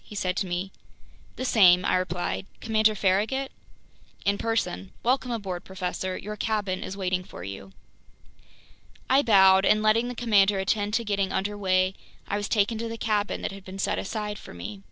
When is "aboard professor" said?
5.29-6.17